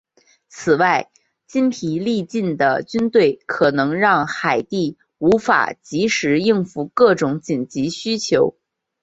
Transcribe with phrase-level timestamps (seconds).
[0.47, 1.11] 此外
[1.45, 8.55] 精疲力竭的军队可能让海地无法即时应付各种紧急需求。